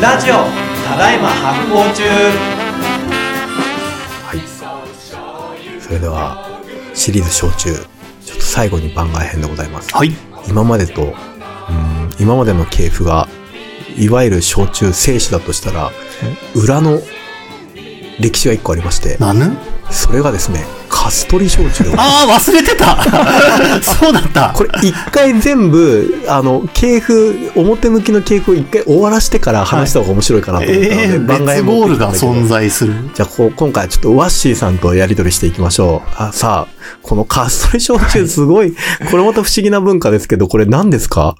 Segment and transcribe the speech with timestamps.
[0.00, 0.34] ラジオ
[0.86, 2.04] ただいま発行中
[4.24, 5.80] はい。
[5.80, 6.62] それでは、
[6.94, 7.74] シリーズ焼酎、
[8.24, 9.92] ちょっと最後に番外編でございます。
[9.92, 10.12] はい。
[10.48, 11.14] 今までと、うん、
[12.20, 13.28] 今までの系譜が、
[13.96, 15.90] いわゆる焼酎聖史だとしたら、
[16.54, 17.00] 裏の
[18.20, 19.18] 歴史が一個ありまして、
[19.90, 20.64] それがですね、
[21.08, 21.90] カストリ焼酎。
[21.96, 23.02] ああ、忘れてた
[23.82, 32.92] そうだったこれ一回全部、あの、系譜、表向きの系譜を一回終わらしてから話した方が面白いかなと思ったので、ええ番外編別ゴールが存在する。
[33.14, 36.10] じゃあこう、今回はちょっとワッシーさんとやりとりしていきましょう。
[36.14, 38.76] あ、さあ、このカストリ焼酎すごい、
[39.10, 41.36] これまた不思議な文化ですけど、これ何ですか？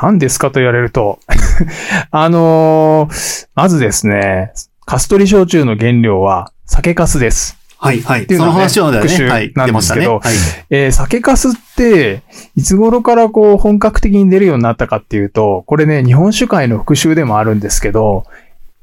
[0.00, 1.18] 何ですかと言われると、
[2.12, 4.52] あのーまずですね、
[4.86, 7.56] カストリ焼酎の原料は酒粕です。
[7.84, 8.22] はい、はい。
[8.22, 9.72] っていうそのね話はね、復習はい、なん。
[9.72, 10.34] ですけどはい。
[10.70, 12.22] えー酒粕って、
[12.56, 18.24] いつ頃からこう本格的に出るようになったかっていうと、これね、日本酒界の復習でもあるんですけど、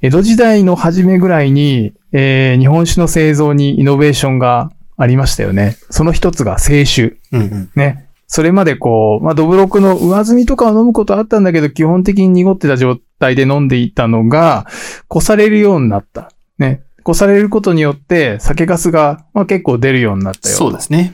[0.04, 5.78] 江戸時代の初めぐらいに、えー日本酒の製造にイノベーションがありましたよね。
[5.90, 7.18] その一つが清酒。
[7.32, 7.70] うんうん。
[7.76, 8.08] ね。
[8.28, 14.68] それまでこう、まあ、ドブロクの上澄みとかを飲むことあったんだけど、基本的に濁ってた状態で飲んでいたのが、
[15.10, 16.32] こされるようになった。
[16.58, 16.82] ね。
[17.04, 20.56] こされることによって、酒粕が、まあ、結構出るようになったよ。
[20.56, 21.14] そうですね。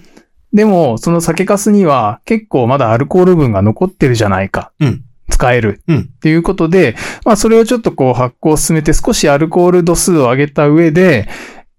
[0.53, 4.71] でも、その酒粕には結構まだアルコール分が残ってるじゃないか。
[4.79, 5.03] うん。
[5.29, 5.81] 使える。
[5.87, 11.27] うんっていうことで、まあそれをちょっとこう発酵を進めて少しアルコール度数を上げた上で、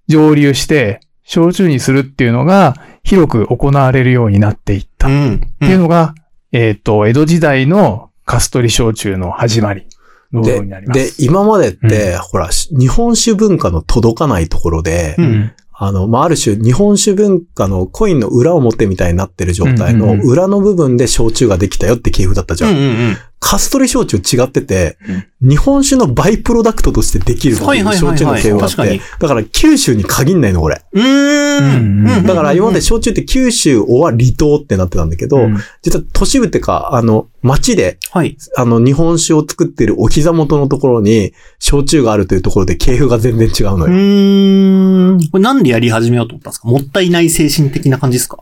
[0.06, 5.08] 蒸留して、焼酎にするっていうのが広く行われるようになっていった。
[5.08, 5.40] っうん。
[5.60, 6.14] ていうのが、
[6.52, 9.87] えっ、と、江戸時代のカストリ焼酎の始まり
[10.32, 10.60] で。
[10.92, 15.52] で、今までって、ほら、し日本酒文化の届かないところで、ううんん。
[15.80, 22.70] あの、まあ、ある種、日本酒文化のコインの裏表みたいになってる状態のうんうんうん裏の部分で焼酎ができたよって系譜だったじゃん。
[22.70, 23.16] うんうんうん。
[23.40, 24.98] カストリ焼酎違ってて、
[25.40, 27.78] 日本酒のバイプロダクトとしてできる焼
[28.18, 30.82] 酎の系譜があって、だから九州に限んないの、これ。
[30.92, 31.78] うー
[32.20, 32.26] ん。
[32.26, 38.36] だから今まで焼酎って九州おは離島ってなってたんだけど、うん実は都市部ってか、あの、町で、はい。
[38.56, 43.94] あの、日本酒を作ってるお膝元のところに、焼酎があるというところで系譜が全然違うのうよ。
[43.94, 45.28] ーん。
[45.30, 46.68] これなんでやり始めようと思ったんですか？
[46.68, 48.38] もったいない精神的な感じですか？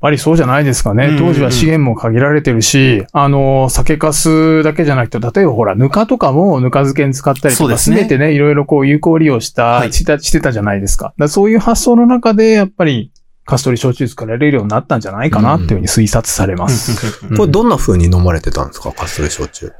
[0.00, 1.16] ぱりそうじゃないですかね。
[1.18, 11.06] 当時は資源も限られてるし、あの、酒粕だけじゃなくて、例えばほら、ぬかとかもぬか漬けに使ったりとか、そうですねすべてね、いろいろこう有効利用した、はいしたしてたじゃないですか。
[11.06, 13.10] だからそういう発想の中で、やっぱり、
[13.44, 17.28] カストリ焼酎作られるようになったんじゃないかなっていうふうに推察されます。
[17.34, 19.72] これどんな風に飲まれてたんですかカストリ焼酎？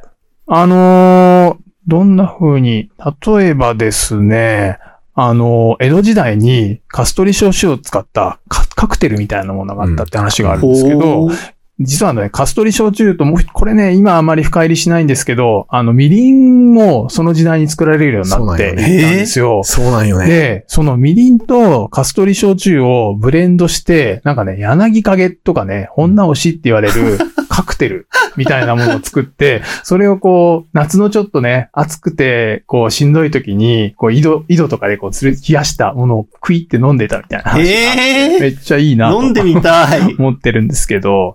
[0.46, 2.90] あのーどんな風に、
[3.26, 4.78] 例えばですね、
[5.20, 19.62] あのー江戸時代にカストリ焼酎を使ったカカクテルみたいなものがあったって話があるんですけど、おー実はね、カストリ焼酎ともう一、これね、今あまり深入りしないんですけど、あの、みりんもその時代に作られるようになってたんですよ。
[19.62, 20.26] そうなんよね。
[20.26, 27.18] で、そのみりんとカストリ焼酎をブレンドして、なんかね、柳影とかね、本直しって言われる
[27.58, 38.40] カクテルみたいなものを作って、 それをこう、夏のちょっとね、暑くて、こう、しんどい時に、こう、井戸、井戸とかでこう、つる冷やしたものをクイって飲んでたみたいな話がへえ。
[38.40, 40.14] めっちゃいいなと飲んでみたい。
[40.16, 41.34] 思ってるんですけど、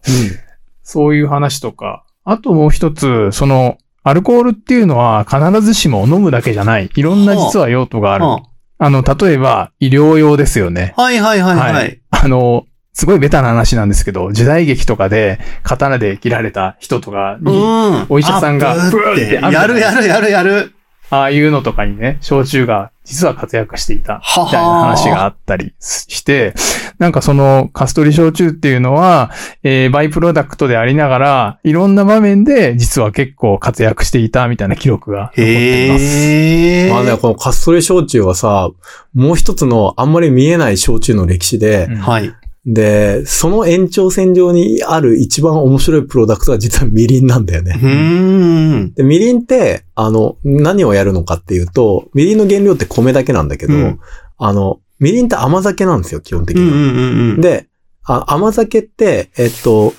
[0.82, 2.06] そういう話とか。
[2.24, 6.90] あともう一つ、その、アルコールっていうのは必ずしも飲むだけじゃない。
[6.96, 8.24] いろんな実は用途がある。
[8.24, 8.44] は
[8.78, 10.94] あの、例えば、医療用ですよね。
[10.96, 12.00] はいはいはいははいい。
[12.12, 18.06] あの、すごいベタな話なんですけど、時代劇とかで刀で切られた人とかに、うん。
[18.10, 19.34] お医者さんがあブーって。
[19.34, 20.76] やるやるやるやる。
[21.10, 26.56] ああいうのとかにね、焼酎が実は活躍していた、みたいな話があったりして、
[26.98, 29.30] なんかそのカストリ焼酎っていうのは、
[29.62, 36.04] えーバイプロダクトでありながら、いろんな場面で実は結構活躍していたみたいな記録が残っています。
[36.04, 36.92] へえ。
[36.92, 38.70] まあね、このカストリ焼酎はさ、
[39.14, 42.34] もう一つのあんまり見えない焼酎の歴史で、うんはい。
[42.66, 48.92] で、その延長線上にある一番面白いプロダクトは実はみりんなんだよね。
[48.96, 54.00] で、みりんって、あの、何をやるのかっていうと、みりんの原料って米だけなんだけど、うん
[54.38, 56.76] あの、みりんって甘酒なんですよ、基本的には。
[56.76, 57.42] うんうんうんうん。
[57.42, 57.68] で、
[58.06, 59.94] あ甘酒って、えっと、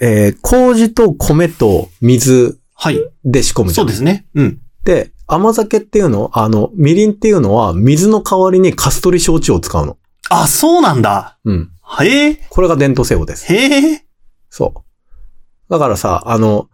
[0.00, 3.00] えー麹と米と水はい。
[3.24, 3.86] で仕込むじゃん。
[3.86, 4.26] そうですね。
[4.34, 4.60] うん。
[4.84, 9.96] で、甘酒っていうの、あの、みりんっていうのは水の代わりにカストリ焼酎を使うの。
[10.28, 11.38] あ、そうなんだ。
[11.44, 11.70] うん。
[12.00, 12.46] へえ。
[12.50, 13.52] これが伝統製法です。
[13.52, 14.04] へえ。
[14.50, 15.70] そう。
[15.70, 16.68] だからさ、あの、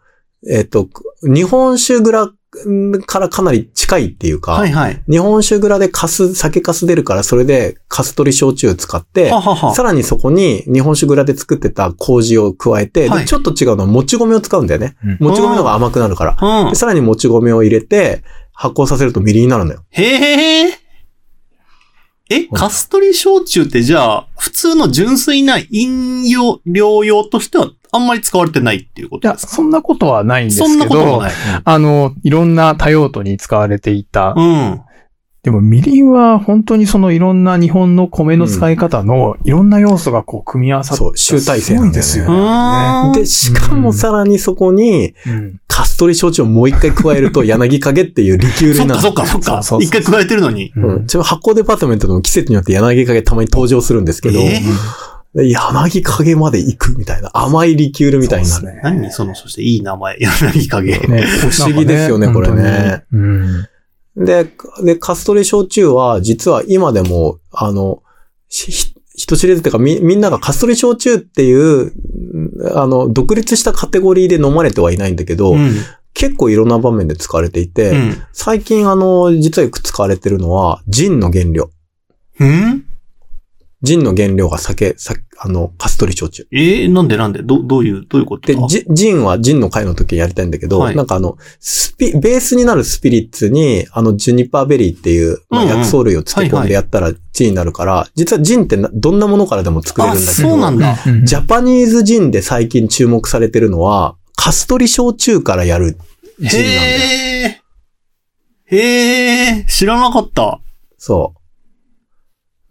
[0.49, 0.88] えっと、
[1.23, 2.32] 日本酒蔵
[3.06, 5.03] からかなり近いっていうか、はいはい。
[5.09, 9.75] 日本酒蔵でカス、酒カス出るから、それでカストリ焼酎使って、ははは。
[9.75, 14.97] さらにそこに日本酒蔵で作ってた麹を加えて、ではいちょっと違うのはもち米を使うんだよね。
[15.05, 16.65] うんもち米の方が甘くなるから。
[16.65, 16.75] うんで。
[16.75, 18.23] さらにもち米を入れて、
[18.53, 19.85] 発酵させるとみりんになるのよ。
[19.91, 20.81] へえ。
[22.32, 26.25] え、カストリ焼酎ってじゃあ、普通の純粋な飲
[26.67, 29.52] 料用としてはあんまり使われてないっていうこいや、とですか？
[29.55, 31.32] そんなことはないんですそんなけど、こともない。
[31.64, 34.34] あの、いろんな多用途に使われていた。
[34.37, 34.81] うん。
[35.43, 41.05] でも、みりんは本当にそのいろんな日本の米の使い方のいろんな要素がこう組み合わさって。
[41.05, 43.12] そう集大成なんですよね。
[43.12, 49.00] で、しかもさらにそこに、うんカストリ焼酎をもう一回加えると、 柳影っていうリキュールそっかになる。
[49.00, 49.83] そっかそっかそうそうそう。
[49.83, 50.71] 一回加えてるのに。
[50.77, 51.06] うんうん。
[51.06, 54.61] ちなみに発酵デパートメントでも季節によって柳影たまに登場するんですけど、え
[55.35, 58.67] で柳影まで行くみたいな、甘いリキュールみたいになる。
[58.67, 60.19] ね何その、そしていい名前。
[60.21, 60.99] 柳影。
[61.09, 63.05] ね、不思議ですよねこれね。
[63.12, 63.67] うん。
[64.17, 68.03] で、で、カストリ焼酎は、実は今でも、あの、
[68.49, 71.93] 人知れずっていうか、み、みんながカストリ焼酎っていう、
[72.35, 75.73] うんあの、独立したカテゴリーで飲まれてはいないんだけど、うん。
[76.14, 78.23] 結構いろんな場面で使われていて、うん。
[78.32, 81.70] 最近あの、実はよく使われてるのは、ジンの原料。
[82.38, 82.85] うん？
[83.82, 86.46] ジンの原料が酒、さあの、カストリ焼酎。
[86.52, 87.43] えー、なんでなんで？
[87.43, 88.46] ど、どういう、どういうこと？
[88.46, 100.96] で、ジジンはジンの回の時にやりたいんだけど、はいなんかあの、スピ、ベースになるスピリッツに、あの、ジュニパーベリーっていう、まあ、薬草類を漬け込んでやったらジンになるから、実はジンってなどんなものからでも作れるんだけあそうど、なんだ。
[101.05, 105.96] うんジャパニーズジンで最近注目されてるのは、カストリ焼酎からやるジン
[106.40, 106.61] なんだよ。
[106.61, 108.76] へー。
[108.76, 109.67] へー。
[109.67, 110.61] 知らなかった。
[110.99, 111.42] そう。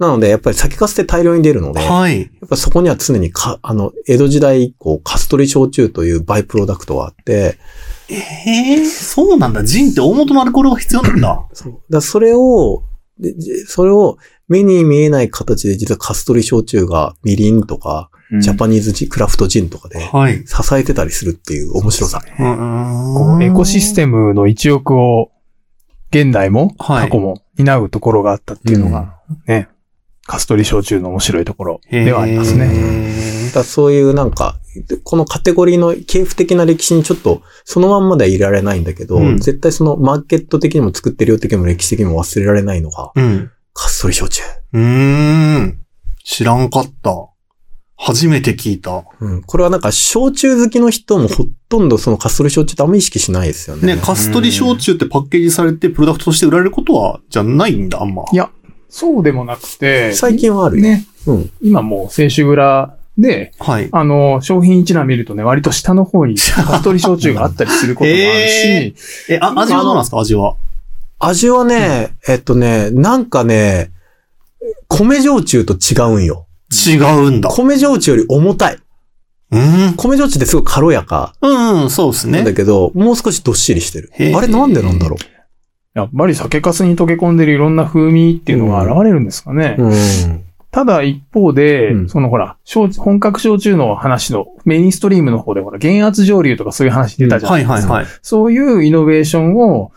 [0.01, 2.21] なので、やっぱり酒粕って大量に出るので、はい。
[2.21, 7.59] やっぱそこには常にか、あの、江戸時代以降、カストリ焼酎というバイプロダクトがあって、
[8.09, 9.63] えー、そうなんだ。
[9.63, 11.45] ジンって大元のアルコールが必要なんだ。
[11.53, 11.81] そう。
[11.88, 12.83] だそれを、
[13.68, 14.18] それを
[14.48, 18.09] 目に見えない形で実はカストリ焼酎がみりんとか、
[18.42, 20.44] ジャパニーズジンクラフトジンとかではい。
[20.47, 22.21] 支えてたりするっていう面白さ。
[22.21, 25.31] こうエコシステムの一翼を、
[26.09, 29.69] 現代もはい過去も担うところがあったっていうのが、ね、
[30.31, 32.69] カストリ焼酎の面白いところではありますね。
[32.69, 34.56] ねだそういうなんか、
[35.04, 43.51] このカテゴリーの系譜的な歴史にちょっとそのまんまではいられないんだけど、うん絶対そのマーケット的にも作ってる量的にも歴史的にも忘れられないのが、うん。
[43.74, 44.42] カストリ焼酎。
[44.72, 45.80] うーん。
[46.24, 47.28] 知らんかった。
[47.98, 49.04] 初めて聞いた。
[49.19, 49.44] うん。
[49.44, 53.98] これはなんか焼酎好きの人もほとんどそのカストリ焼酎ってあんま意識しないですよね。
[53.98, 58.24] ね、カストリ焼酎ってパッケージされてプロダクトとして売られることは、じゃないんだ、あんま。
[58.31, 58.50] いや、
[58.91, 60.83] そうでもなくて、最近はあるよ。
[60.83, 61.49] ね、うん。
[61.63, 63.88] 今もう選手蔵で、はい。
[63.91, 68.95] あの、商品一覧見るとね、割と下の方にカストリ焼酎があったりすることもあるし、
[69.29, 70.19] ええ、あ、味はどうなんですか？
[70.19, 70.55] 味は。
[71.19, 73.91] 味はね、えっとね、なんかね、
[74.89, 76.47] 米焼酎と違うんよ。
[76.71, 77.49] 違うんだ。
[77.49, 78.77] 米焼酎より重たい。
[79.51, 79.94] うん。
[79.95, 82.53] 米焼酎ってすごい軽やかうん、うん、そうですねなんだ。
[82.53, 85.17] けど、もう少しどっしりしてるあれなんでなんだろ
[85.93, 89.75] やっぱり酒粕に溶け込んでるいろんな風味っていうのが現れるんですかね。
[89.77, 89.88] う。
[89.88, 90.45] うん。
[90.71, 97.93] ただ一方で、うんそのほら、焼本格焼酎の話のメインストリームの方でほら、減圧蒸留とかそういう話出たじゃなはいいですか。
[97.93, 98.11] はいはい。
[98.21, 99.91] そういうイノベーションを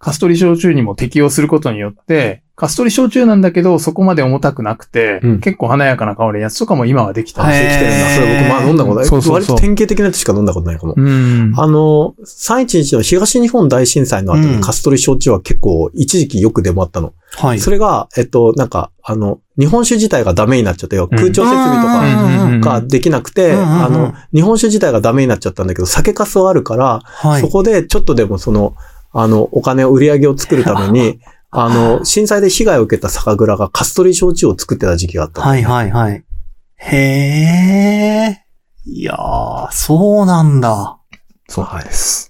[0.00, 8.08] カストリ焼酎にも適用することによって、カストリ焼酎なんだけど、そこまで重たくなくて、うん結構華やかな香りのやつとかも今はできたりへーできてるんだ。
[8.14, 9.04] それ僕まあ飲んだことない。
[9.04, 10.94] そうそうそう割と典型的なやつしか飲んだことないかも。
[10.96, 11.52] うん。
[11.54, 17.12] あの、311の東日本大震災の後うんにカストリ焼酎は結構一時期よく出回ったの。
[17.36, 17.58] はい。
[17.58, 21.08] それが、えっと、なんか、あの、日本酒自体がダメになっちゃったよ。
[21.10, 27.48] うん空調設備とかができなくて、あの、日本酒自体がダメになっちゃったんだけど、酒粕はあるから、はいそ。
[27.48, 28.74] こでちょっとでもその、
[29.12, 35.46] あの、お金を売り上げを作るために、 あの、震災で被害を受けた酒蔵がカストリ焼酎を作ってた時期があったの。
[35.48, 36.24] はいはいはい。
[36.76, 38.44] へえ。
[38.86, 40.98] いやー、そうなんだ。
[41.48, 42.29] そうなんです。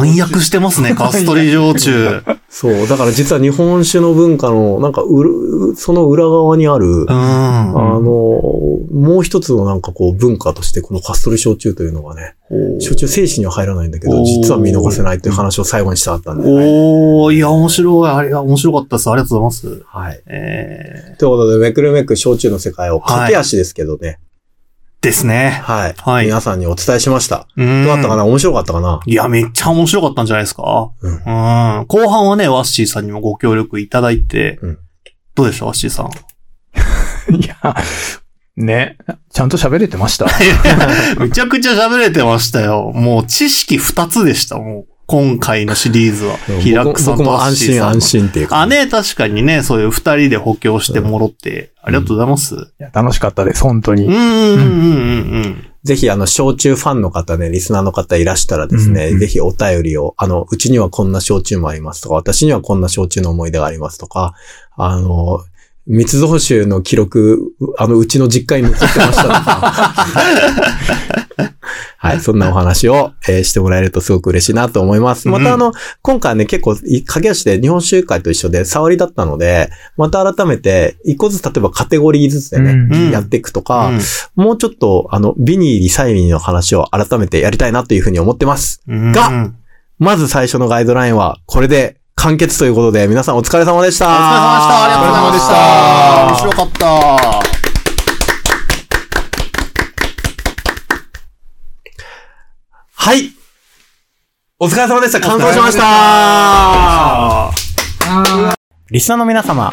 [0.00, 0.08] ね。
[0.08, 2.22] 暗躍してますね、 カストリ焼酎。
[2.48, 2.86] そう。
[2.88, 7.08] だから実は日本酒の文化の、なんか、うる、その裏側にある、うん。
[7.08, 12.34] あの、もう一つのなんかこう文化としてこのカストリ焼酎というのがね、
[12.78, 16.50] 焼酎精神には入らないんだけど、実は見逃せないという話を最後にしたかったんで、ね。
[16.50, 18.10] おー、いや、面白い。
[18.10, 19.10] あれが面白かったです。
[19.10, 19.82] ありがとうございます。
[19.86, 20.20] はい。
[20.26, 24.18] えということで、めくるめく焼酎の世界を駆け足ですけどね。
[24.20, 24.31] ー、
[25.02, 25.60] ですね。
[25.64, 25.94] はい。
[25.98, 27.48] はい皆さんにお伝えしました。
[27.56, 28.24] どうどうだったかな？
[28.24, 29.00] 面白かったかな？
[29.04, 30.92] いや、めっちゃ面白かったんじゃないですか？
[31.00, 31.16] うんう
[31.82, 31.86] ん。
[31.88, 34.78] 後半はね、ワッシーさんにもご協力いただいて、うん
[35.34, 35.66] どうでした？
[35.66, 36.06] ワッシーさん。
[37.34, 37.76] いや、
[38.56, 38.96] ね。
[39.32, 40.26] ちゃんと喋れてました？
[41.18, 42.92] めちゃくちゃ喋れてましたよ。
[42.94, 44.91] もう知識二つでした、もう。
[45.12, 46.38] 今回のシリーズは。
[46.38, 48.62] 平僕久さんと僕も安ワッシーさんの心安心っていうか。
[48.62, 52.54] あ、ね、確かにね、そういう二人で補強してもろって、ありがとうございます。
[52.54, 54.06] いや楽しかったです、本当に。
[54.06, 55.66] うん、うん、うん、うん、うん。
[55.84, 64.32] ぜひあの、焼酎ファンの方ね、リスナーの方いらしたらですね、うんうんぜひお便りを、あの、うちにはこんな焼酎もありますとか、私にはこんな焼酎の思い出がありますとか、
[64.76, 65.44] あの、
[65.86, 70.06] 密造酒の記録、あの、うちの実家に残ってましたとか。
[72.02, 75.28] はい、そんなお話を、えーしてもらえるとすごく嬉しいなと思います。
[75.28, 84.00] またあの、今回はね、結構、い駆け足で日本集会と一緒で触りだったので、また改めて、一個ずつ例えばカテゴリーずつでね、うんやっていくとか、うん
[84.34, 88.82] もうちょっと、あの、ビニーリ、サイミーの話を改めてやりたいなというふうに思ってます。
[88.88, 89.52] うんが
[89.98, 94.06] まず最初のガイドラインは、これで完結ということで、皆さんお疲れ様でした。
[94.06, 94.84] お疲れ様でした。
[94.84, 96.46] ありがとうございました。
[96.46, 97.61] 面白かった。
[103.04, 103.32] はい
[104.60, 105.18] お疲れ様でした。
[105.20, 107.50] 完走しました
[108.90, 109.72] リスナーの皆様、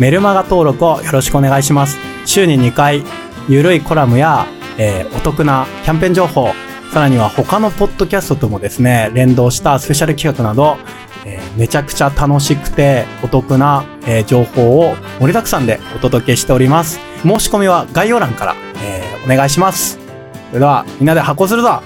[0.00, 1.98] メルマガ登録をよろしくお願いします。
[2.26, 3.04] 週に2回、
[3.48, 4.46] ゆるいコラムや、
[4.76, 6.48] えーお得なキャンペーン情報、
[6.92, 10.78] さらには他のポッドキャストともですね、連動したスペシャル企画など、
[11.24, 16.98] えーめちゃくちゃ楽しくてお得な、えー情報を盛りだくさんでお届けしております。
[17.22, 20.00] 申し込みは概要欄から、えーお願いします。
[20.48, 21.80] それでは、みんなで発行するぞ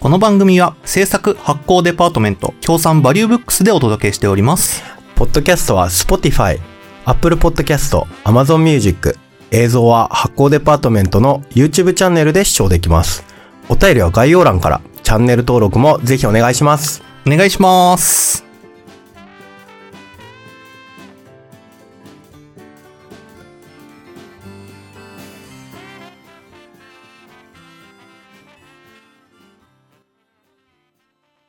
[0.00, 4.82] この番組は制作発行デパートメント協賛バリューブックスでお届けしております。
[5.14, 6.58] ポッドキャストは Spotify、
[7.04, 9.18] Apple Podcast、Amazon Music、
[9.50, 13.26] 映像は発行デパートメントの YouTube チャンネルで視聴できます。
[13.68, 17.02] お便りは概要欄から、チャンネル登録もぜひお願いします。
[17.26, 18.49] お願いします。